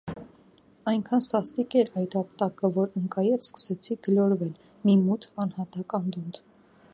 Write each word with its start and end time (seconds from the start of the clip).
Այնքան 0.91 1.21
սաստիկ 1.25 1.75
էր 1.81 1.91
այդ 2.03 2.17
ապտակը, 2.21 2.71
որ 2.77 2.97
ընկա 3.01 3.27
և 3.27 3.45
սկսեցի 3.49 3.99
գլորվել 4.09 4.51
մի 4.89 4.97
մութ 5.03 5.29
անհատակ 5.45 5.97
անդունդ… 6.01 6.43